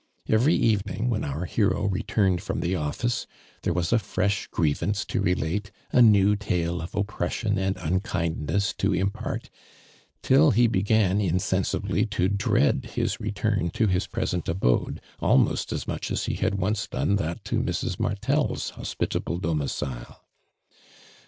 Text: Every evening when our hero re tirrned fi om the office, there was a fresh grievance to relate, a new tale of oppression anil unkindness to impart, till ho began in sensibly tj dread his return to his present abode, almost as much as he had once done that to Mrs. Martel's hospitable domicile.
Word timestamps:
Every 0.27 0.55
evening 0.55 1.11
when 1.11 1.23
our 1.23 1.45
hero 1.45 1.85
re 1.85 2.01
tirrned 2.01 2.41
fi 2.41 2.53
om 2.55 2.61
the 2.61 2.75
office, 2.75 3.27
there 3.61 3.71
was 3.71 3.93
a 3.93 3.99
fresh 3.99 4.47
grievance 4.47 5.05
to 5.05 5.21
relate, 5.21 5.69
a 5.91 6.01
new 6.01 6.35
tale 6.35 6.81
of 6.81 6.95
oppression 6.95 7.57
anil 7.57 7.77
unkindness 7.85 8.73
to 8.79 8.95
impart, 8.95 9.51
till 10.23 10.53
ho 10.53 10.67
began 10.67 11.21
in 11.21 11.37
sensibly 11.37 12.07
tj 12.07 12.35
dread 12.35 12.85
his 12.95 13.19
return 13.19 13.69
to 13.75 13.85
his 13.85 14.07
present 14.07 14.49
abode, 14.49 15.01
almost 15.19 15.71
as 15.71 15.87
much 15.87 16.09
as 16.09 16.25
he 16.25 16.33
had 16.33 16.55
once 16.55 16.87
done 16.87 17.17
that 17.17 17.45
to 17.45 17.59
Mrs. 17.61 17.99
Martel's 17.99 18.71
hospitable 18.71 19.37
domicile. 19.37 20.23